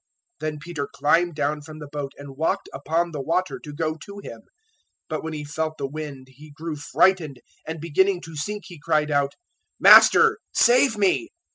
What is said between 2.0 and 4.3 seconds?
and walked upon the water to go to